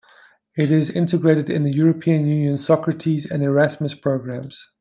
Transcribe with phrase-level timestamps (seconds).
[0.57, 4.65] It is integrated in the European Union's Socrates and Erasmus programs.